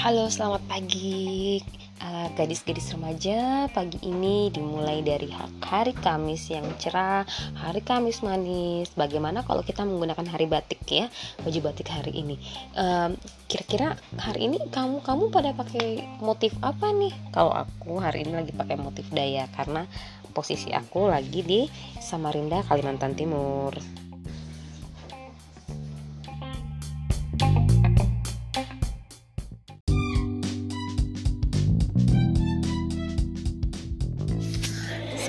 Halo, 0.00 0.32
selamat 0.32 0.64
pagi 0.64 1.60
uh, 2.00 2.32
gadis-gadis 2.32 2.96
remaja. 2.96 3.68
Pagi 3.68 4.00
ini 4.00 4.48
dimulai 4.48 5.04
dari 5.04 5.28
hari 5.60 5.92
Kamis 5.92 6.48
yang 6.48 6.64
cerah, 6.80 7.28
hari 7.60 7.84
Kamis 7.84 8.24
manis. 8.24 8.96
Bagaimana 8.96 9.44
kalau 9.44 9.60
kita 9.60 9.84
menggunakan 9.84 10.24
hari 10.24 10.48
batik 10.48 10.80
ya, 10.88 11.12
baju 11.44 11.60
batik 11.68 11.92
hari 11.92 12.16
ini? 12.16 12.40
Um, 12.80 13.20
kira-kira 13.52 14.00
hari 14.16 14.48
ini 14.48 14.64
kamu 14.72 15.04
kamu 15.04 15.28
pada 15.28 15.52
pakai 15.52 16.00
motif 16.24 16.56
apa 16.64 16.96
nih? 16.96 17.12
Kalau 17.28 17.52
aku 17.52 18.00
hari 18.00 18.24
ini 18.24 18.32
lagi 18.32 18.56
pakai 18.56 18.80
motif 18.80 19.04
daya 19.12 19.52
karena 19.52 19.84
posisi 20.32 20.72
aku 20.72 21.12
lagi 21.12 21.44
di 21.44 21.68
Samarinda, 22.00 22.64
Kalimantan 22.64 23.12
Timur. 23.12 24.03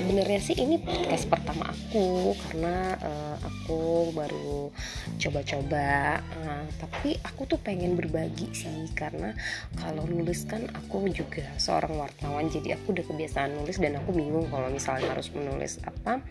Sebenarnya 0.06 0.38
sih 0.38 0.54
ini 0.54 0.78
podcast 0.78 1.26
pertama 1.26 1.66
aku 1.66 2.30
karena 2.46 2.94
uh, 3.02 3.36
aku 3.42 4.14
baru 4.14 4.70
coba-coba 5.18 6.22
uh, 6.22 6.62
tapi 6.78 7.18
aku 7.26 7.42
tuh 7.50 7.58
pengen 7.58 7.98
berbagi 7.98 8.46
sih 8.54 8.86
karena 8.94 9.34
kalau 9.74 10.06
nulis 10.06 10.46
kan 10.46 10.62
aku 10.78 11.10
juga 11.10 11.42
seorang 11.58 11.98
wartawan 11.98 12.46
jadi 12.46 12.78
aku 12.78 12.94
udah 12.94 13.02
kebiasaan 13.02 13.58
nulis 13.58 13.82
dan 13.82 13.98
aku 13.98 14.14
bingung 14.14 14.46
kalau 14.46 14.70
misalnya 14.70 15.10
harus 15.10 15.26
menulis 15.34 15.82
apa 15.82 16.22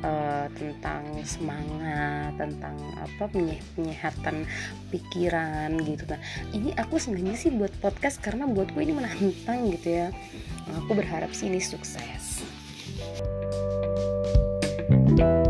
uh, 0.00 0.48
tentang 0.56 1.04
semangat 1.20 2.32
tentang 2.40 2.72
apa 2.96 3.28
penyehatan 3.76 4.48
pikiran 4.88 5.76
gitu. 5.84 6.08
Nah 6.08 6.20
ini 6.56 6.72
aku 6.72 6.96
sebenarnya 6.96 7.36
sih 7.36 7.52
buat 7.52 7.76
podcast 7.84 8.24
karena 8.24 8.48
buatku 8.48 8.80
ini 8.80 8.96
menantang 8.96 9.68
gitu 9.76 9.92
ya. 9.92 10.08
Aku 10.80 10.96
berharap 10.96 11.36
sih 11.36 11.52
ini 11.52 11.60
sukses 11.60 12.49
thank 14.88 15.18
you. 15.18 15.49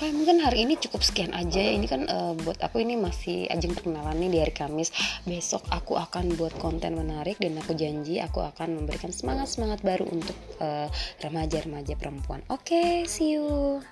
Oke 0.00 0.16
mungkin 0.16 0.40
hari 0.40 0.64
ini 0.64 0.80
cukup 0.80 1.04
sekian 1.04 1.36
aja 1.36 1.60
ini 1.60 1.84
kan 1.84 2.08
uh, 2.08 2.32
buat 2.32 2.56
aku 2.64 2.80
ini 2.80 2.96
masih 2.96 3.44
ajang 3.52 3.76
perkenalan 3.76 4.16
nih 4.16 4.32
di 4.32 4.38
hari 4.40 4.56
Kamis. 4.56 4.88
Besok 5.28 5.60
aku 5.68 6.00
akan 6.00 6.40
buat 6.40 6.56
konten 6.56 6.96
menarik 6.96 7.36
dan 7.36 7.60
aku 7.60 7.76
janji 7.76 8.16
aku 8.16 8.40
akan 8.40 8.80
memberikan 8.80 9.12
semangat 9.12 9.52
semangat 9.52 9.84
baru 9.84 10.08
untuk 10.08 10.32
remaja-remaja 11.20 11.92
uh, 11.92 12.00
perempuan. 12.00 12.40
Oke 12.48 12.72
okay, 12.72 12.90
see 13.04 13.36
you 13.36 13.84